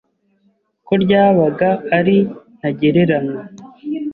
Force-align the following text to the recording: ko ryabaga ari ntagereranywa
ko 0.85 0.93
ryabaga 1.03 1.69
ari 1.97 2.17
ntagereranywa 2.57 3.43